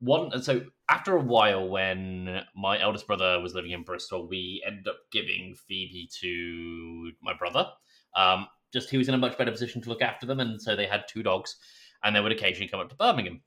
[0.00, 4.64] one, and so after a while, when my eldest brother was living in Bristol, we
[4.66, 7.70] ended up giving Phoebe to my brother.
[8.16, 10.74] Um, just he was in a much better position to look after them, and so
[10.74, 11.56] they had two dogs,
[12.02, 13.42] and they would occasionally come up to Birmingham.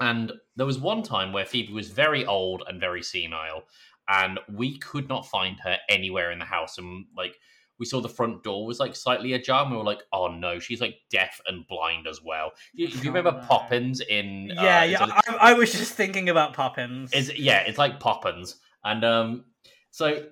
[0.00, 3.64] And there was one time where Phoebe was very old and very senile,
[4.08, 6.78] and we could not find her anywhere in the house.
[6.78, 7.36] And like
[7.78, 10.58] we saw the front door was like slightly ajar, and we were like, "Oh no,
[10.58, 13.46] she's like deaf and blind as well." Do you, do you Oh, remember no.
[13.46, 14.50] Poppins in?
[14.56, 15.36] uh, Yeah, it's yeah.
[15.40, 17.12] I, was just thinking about Poppins.
[17.12, 19.44] Is yeah, it's like Poppins, and um,
[19.90, 20.24] so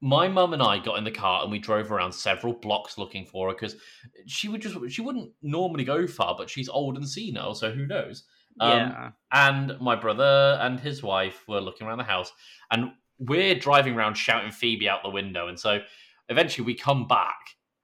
[0.00, 3.24] my mum and I got in the car and we drove around several blocks looking
[3.24, 3.76] for her because
[4.26, 7.86] she would just she wouldn't normally go far, but she's old and senile, so who
[7.86, 8.24] knows?
[8.60, 9.10] Um, yeah.
[9.32, 12.32] and my brother and his wife were looking around the house
[12.70, 15.48] and we're driving around shouting phoebe out the window.
[15.48, 15.80] And so
[16.28, 17.36] eventually we come back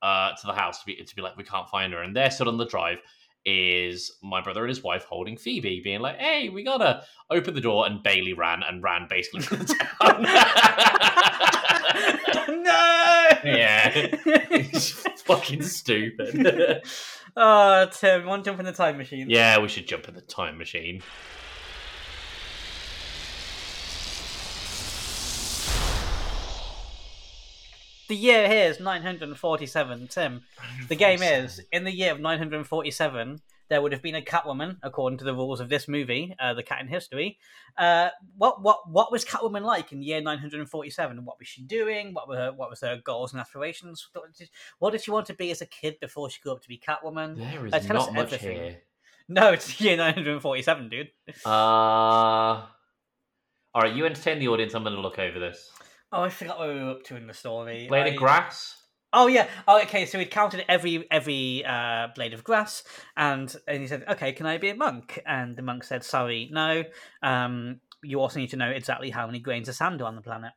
[0.03, 2.03] uh, to the house to be, to be like we can't find her.
[2.03, 2.99] And there stood on the drive
[3.47, 7.61] is my brother and his wife holding phoebe being like hey we gotta open the
[7.61, 9.65] door and bailey ran and ran basically to the
[10.01, 10.27] town.
[12.49, 13.29] No.
[13.45, 13.91] yeah.
[14.53, 16.83] It's fucking stupid
[17.37, 19.29] oh, Tim, want to jump in the time machine?
[19.29, 21.03] yeah we should jump in the time machine
[28.11, 30.43] The year here is 947, Tim.
[30.89, 33.41] The game is in the year of 947.
[33.71, 36.63] There would have been a Catwoman, according to the rules of this movie, uh, the
[36.65, 37.39] Cat in History.
[37.79, 41.25] Uh, what what what was Catwoman like in the year 947?
[41.25, 42.13] What was she doing?
[42.13, 44.09] What were her, what was her goals and aspirations?
[44.81, 46.79] What did, she want to be as a kid before she grew up to be
[46.85, 47.37] Catwoman?
[47.39, 48.57] there is Uh, tell us not much everything.
[48.57, 48.83] here
[49.29, 51.11] No, it's year 947, dude.
[51.47, 52.67] Uh, all
[53.77, 54.75] right, you entertain the audience.
[54.75, 55.71] I'm going to look over this.
[56.11, 57.87] Oh, I forgot what we were up to in the story.
[57.87, 58.77] Blade I- of grass.
[59.13, 59.49] Oh yeah.
[59.67, 60.07] Oh, okay.
[60.07, 62.85] So he counted every every uh, blade of grass,
[63.17, 66.49] and and he said, "Okay, can I be a monk?" And the monk said, "Sorry,
[66.53, 66.85] no.
[67.23, 70.23] Um, you also need to know exactly how many grains of sand are on the
[70.23, 70.53] planet."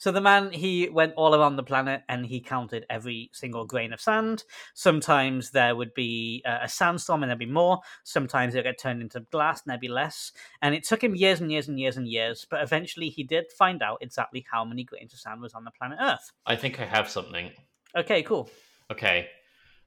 [0.00, 3.92] So the man he went all around the planet and he counted every single grain
[3.92, 4.44] of sand.
[4.74, 7.80] Sometimes there would be a sandstorm and there'd be more.
[8.02, 10.32] Sometimes it would get turned into glass and there'd be less.
[10.62, 13.52] And it took him years and years and years and years, but eventually he did
[13.52, 16.32] find out exactly how many grains of sand was on the planet Earth.
[16.46, 17.50] I think I have something.
[17.96, 18.50] Okay, cool.
[18.90, 19.28] Okay.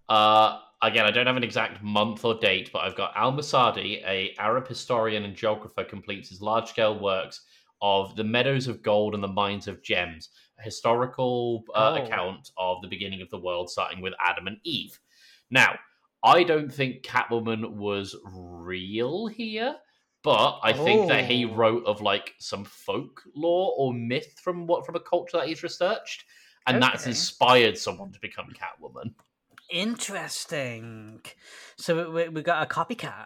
[0.10, 4.04] Uh, again, I don't have an exact month or date, but I've got Al Masudi,
[4.06, 7.46] a Arab historian and geographer, completes his large-scale works
[7.82, 12.04] of the meadows of gold and the mines of gems, a historical uh, Oh.
[12.06, 15.00] account of the beginning of the world, starting with Adam and Eve.
[15.52, 15.78] Now,
[16.24, 19.78] I don't think Catwoman was real here,
[20.24, 21.54] but I think that he Oh.
[21.56, 26.24] wrote of like some folklore or myth from what from a culture that he's researched,
[26.68, 29.14] and that's inspired someone to become Catwoman.
[29.70, 31.22] Interesting.
[31.78, 33.26] So we, we got a copycat.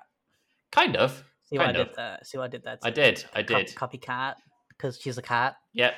[0.71, 1.23] Kind of.
[1.45, 1.87] See what I of.
[1.87, 2.19] did there?
[2.23, 2.77] See what I did there?
[2.83, 3.25] I did.
[3.33, 3.67] I did.
[3.75, 4.35] copycat
[4.69, 5.55] because she's a cat.
[5.73, 5.93] Yep.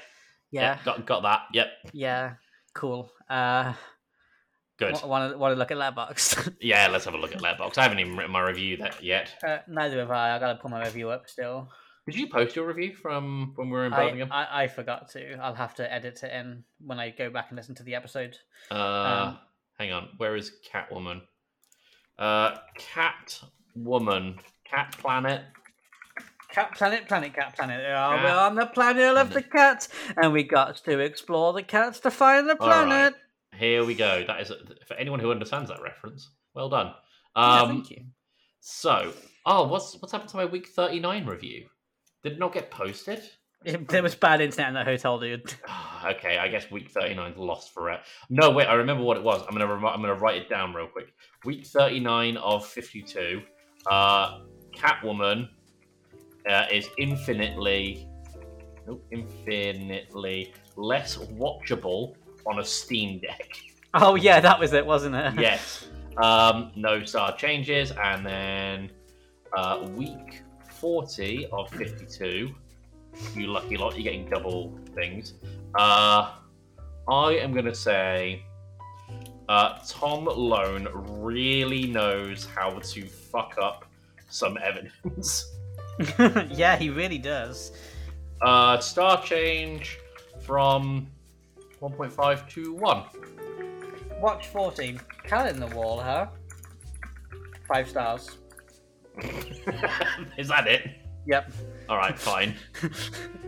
[0.51, 0.83] Yeah, Yep.
[0.85, 1.41] Got got that.
[1.53, 1.67] Yep.
[1.93, 2.33] yeah,
[2.73, 3.11] cool.
[3.29, 3.73] Uh,
[4.77, 4.93] Good.
[5.03, 6.55] want to want to look at Letterboxd?
[6.61, 6.87] Yeah.
[6.87, 7.77] Let's have a look at Letterboxd.
[7.77, 9.33] I haven't even written my review that yet.
[9.47, 10.35] uh, neither have I.
[10.35, 11.69] I gotta pull my review up still.
[12.11, 14.29] Did you post your review from when we were in Birmingham?
[14.31, 15.33] I I forgot to.
[15.37, 18.37] I'll have to edit it in when I go back and listen to the episode.
[18.71, 19.37] uh, um,
[19.77, 20.09] hang on.
[20.17, 21.21] Where is Catwoman?
[22.17, 24.39] Uh, Catwoman.
[24.69, 25.41] Cat Planet.
[26.51, 27.79] Cat Planet, Planet Cat Planet.
[27.85, 31.61] Oh, Cat we're on the planet of the cats, and we got to explore the
[31.63, 32.85] cats to find the All right.
[32.87, 33.15] planet.
[33.55, 34.23] Here we go.
[34.25, 34.51] That is
[34.87, 36.29] for anyone who understands that reference.
[36.55, 36.93] Well done.
[37.35, 38.05] Yeah, Um, thank you.
[38.61, 39.13] So,
[39.45, 41.67] oh, what's what's happened to my week thirty nine review?
[42.23, 43.21] Did it not get posted?
[43.63, 45.53] There was bad internet in that hotel, dude.
[46.05, 47.99] okay, I guess week 39 lost for it.
[48.29, 49.41] No, wait, I remember what it was.
[49.41, 51.13] I'm gonna rem- I'm gonna write it down real quick.
[51.45, 53.41] Week 39 of 52.
[53.89, 54.39] Uh,
[54.73, 55.49] Catwoman
[56.49, 58.07] uh, is infinitely,
[58.87, 62.15] oh, infinitely less watchable
[62.47, 63.57] on a Steam Deck.
[63.93, 65.33] Oh yeah, that was it, wasn't it?
[65.37, 65.87] yes.
[66.17, 68.91] Um, no star changes, and then
[69.57, 70.43] uh, week
[70.79, 72.53] 40 of 52.
[73.35, 75.33] You lucky lot, you're getting double things.
[75.75, 76.35] Uh,
[77.07, 78.43] I am going to say
[79.49, 83.85] uh, Tom Lone really knows how to fuck up
[84.29, 85.51] some evidence.
[86.49, 87.71] yeah, he really does.
[88.41, 89.99] Uh, star change
[90.39, 91.07] from
[91.81, 93.03] 1.5 to 1.
[94.21, 94.99] Watch 14.
[95.23, 96.27] Cat in the wall, huh?
[97.67, 98.37] Five stars.
[100.37, 100.89] Is that it?
[101.25, 101.51] Yep.
[101.89, 102.55] All right, fine.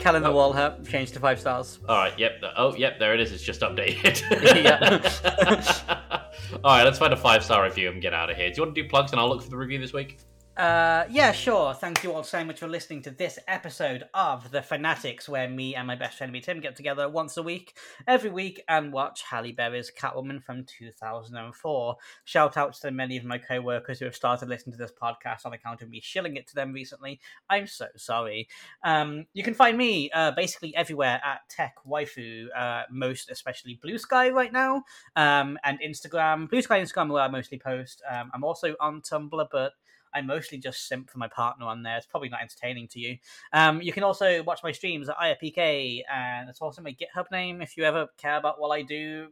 [0.02, 0.32] The Oh.
[0.32, 0.78] wall, huh?
[0.88, 1.78] Changed to five stars.
[1.88, 2.42] All right, yep.
[2.58, 2.98] Oh, yep.
[2.98, 3.32] There it is.
[3.32, 4.24] It's just updated.
[6.64, 8.50] All right, let's find a five star review and get out of here.
[8.50, 10.18] Do you want to do plugs and I'll look for the review this week?
[10.62, 11.74] Uh, yeah, sure.
[11.74, 15.74] Thank you all so much for listening to this episode of The Fanatics, where me
[15.74, 17.76] and my best friend Tim get together once a week,
[18.08, 21.96] every week, and watch Halle Berry's Catwoman from 2004.
[22.26, 25.48] Shout out to many of my co workers who have started listening to this podcast
[25.48, 27.20] on account of me shilling it to them recently.
[27.50, 28.48] I'm so sorry.
[28.84, 33.98] Um, you can find me uh, basically everywhere at Tech Waifu, uh, most especially Blue
[33.98, 34.84] Sky right now,
[35.16, 36.48] um, and Instagram.
[36.52, 38.04] Blue Sky Instagram where I mostly post.
[38.08, 39.72] Um, I'm also on Tumblr, but
[40.14, 41.98] I mostly just simp for my partner on there.
[41.98, 43.18] It's probably not entertaining to you.
[43.54, 47.62] Um, you can also watch my streams at IAPK, and it's also my GitHub name
[47.62, 49.28] if you ever care about what I do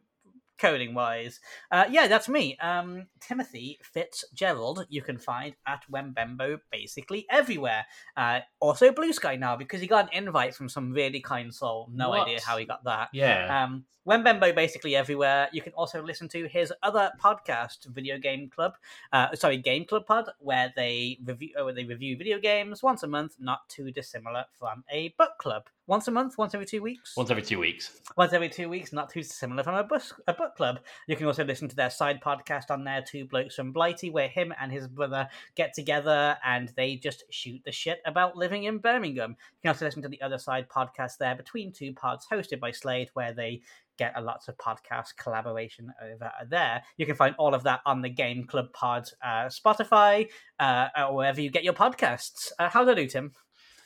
[0.60, 1.39] coding wise.
[1.72, 2.58] Uh, yeah, that's me.
[2.58, 7.86] Um, Timothy Fitzgerald, you can find at Wembembo basically everywhere.
[8.15, 11.89] Uh, also Blue Sky now because he got an invite from some really kind soul.
[11.94, 12.28] No What?
[12.28, 13.10] idea how he got that.
[13.13, 13.63] Yeah.
[13.63, 15.50] Um, Wembembo basically everywhere.
[15.54, 18.74] You can also listen to his other podcast, Video Game Club.
[19.13, 23.04] Uh, sorry, Game Club Pod, where they review uh, where they review video games once
[23.04, 25.69] a month, not too dissimilar from a book club.
[25.86, 27.15] Once a month, once every two weeks.
[27.17, 28.00] Once every two weeks.
[28.15, 30.80] Once every two weeks, not too similar from a, bus, a book club.
[31.08, 34.28] You can also listen to their side podcast on there, Two Blokes from Blighty, where
[34.28, 38.78] him and his brother get together and they just shoot the shit about living in
[38.78, 39.32] Birmingham.
[39.32, 42.69] You can also listen to the other side podcast there, Between Two Pods, hosted by
[42.69, 43.62] Slade, where they
[43.99, 46.81] get a lots of podcast collaboration over there.
[46.97, 50.27] You can find all of that on the Game Club Pod, uh, Spotify,
[50.59, 52.51] uh, or wherever you get your podcasts.
[52.57, 53.31] Uh, how do I do, Tim?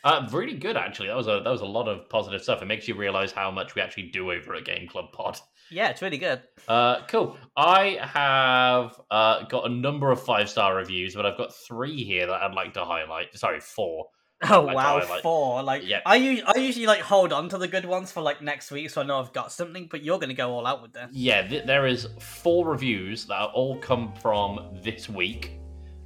[0.04, 1.08] Uh, really good, actually.
[1.08, 2.62] That was a that was a lot of positive stuff.
[2.62, 5.40] It makes you realize how much we actually do over at Game Club Pod.
[5.72, 6.42] Yeah, it's really good.
[6.68, 7.38] Uh, cool.
[7.56, 12.28] I have uh, got a number of five star reviews, but I've got three here
[12.28, 13.36] that I'd like to highlight.
[13.38, 14.08] Sorry, four.
[14.50, 15.64] Oh Like, wow, I like- four!
[15.64, 16.00] Like, Yeah.
[16.06, 18.90] I usually, I usually like hold on to the good ones for like next week,
[18.90, 19.88] so I know I've got something.
[19.90, 21.08] But you're gonna go all out with this.
[21.12, 25.60] Yeah, th- there is four reviews that all come from this week.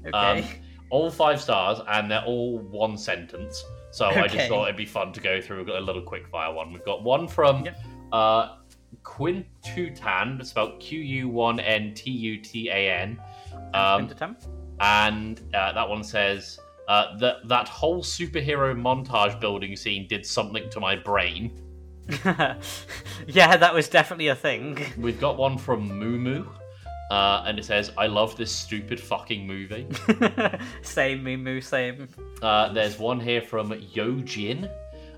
[0.05, 0.41] Okay.
[0.41, 0.45] Um,
[0.89, 3.63] all five stars, and they're all one sentence.
[3.91, 6.71] So I just thought it'd be fun to go through a little quick fire one.
[6.71, 7.77] We've got one from Yep.
[8.11, 8.55] uh,
[9.03, 13.19] Quintutan, spelled Q U 1 N T U T A N.
[13.73, 14.09] Um,
[14.79, 20.69] and uh, that one says uh, that that whole superhero montage building scene did something
[20.69, 21.59] to my brain.
[23.27, 24.77] yeah, that was definitely a thing.
[24.97, 26.45] We've got one from Moo
[27.09, 29.87] uh, and it says, "I love this stupid fucking movie."
[30.81, 32.07] same, Mimu, same.
[32.41, 34.69] Uh, there's one here from Yojin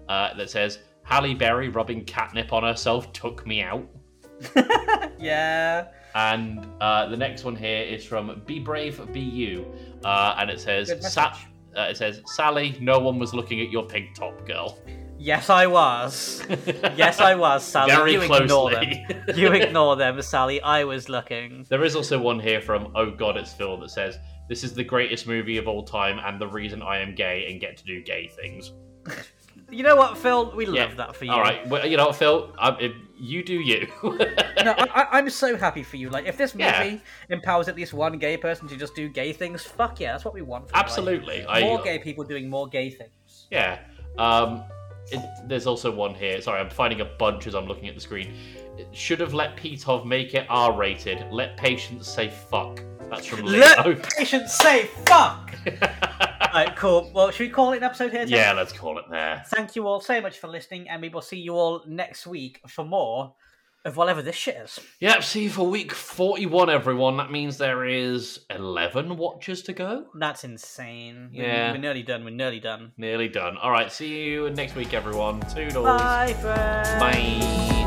[0.08, 3.88] uh, that says, "Halle Berry rubbing catnip on herself took me out."
[5.20, 5.88] yeah.
[6.16, 9.72] And uh, the next one here is from Be Brave, Be You,
[10.04, 11.48] uh, and it says, Good Sa- message.
[11.78, 14.80] Uh, "It says Sally, no one was looking at your pink top, girl."
[15.22, 16.42] Yes, I was.
[16.96, 17.92] Yes, I was, Sally.
[17.96, 18.86] Very you ignore them.
[19.36, 20.62] You ignore them, Sally.
[20.62, 21.66] I was looking.
[21.68, 24.84] There is also one here from Oh God, It's Phil that says, "This is the
[24.84, 28.02] greatest movie of all time, and the reason I am gay and get to do
[28.02, 28.72] gay things."
[29.72, 30.56] You know what, Phil?
[30.56, 30.86] We Yeah.
[30.86, 31.32] love that for you.
[31.32, 33.88] All right, well, you know what, Phil, um, if you do you.
[34.64, 36.10] No, I, I- I'm so happy for you.
[36.10, 36.98] Like, if this movie Yeah.
[37.30, 40.34] empowers at least one gay person to just do gay things, fuck yeah, that's what
[40.34, 40.70] we want.
[40.74, 43.48] Absolutely, I More gay people doing more gay things.
[43.52, 43.80] yeah.
[44.18, 44.64] Um,
[45.12, 46.42] it, there's also one here.
[46.42, 48.34] Sorry, I'm finding a bunch as I'm looking at the screen.
[48.78, 51.32] It should have let Pitof make it R-rated.
[51.32, 52.84] Let Patience say fuck.
[53.10, 53.60] That's from Leo.
[53.86, 55.52] Let Patience say fuck!
[56.50, 57.12] Alright, cool.
[57.14, 58.22] Well, should we call it an episode here?
[58.26, 58.30] Tim?
[58.34, 59.44] yeah, let's call it there.
[59.48, 62.62] Thank you all so much for listening, and we will see you all next week
[62.68, 63.36] for more
[63.86, 64.78] of whatever this shit is.
[65.00, 67.16] Yep, see you for week 41, everyone.
[67.18, 70.08] That means there is 11 watches to go.
[70.16, 71.30] That's insane.
[71.34, 71.72] We're- Yeah.
[71.72, 72.26] We're, nearly done.
[72.26, 72.92] We're nearly done.
[72.98, 73.58] Nearly done.
[73.58, 75.40] All right, see you next week, everyone.
[75.42, 75.86] Toodles.
[75.86, 76.90] Bye, friends.
[77.00, 77.79] Bye.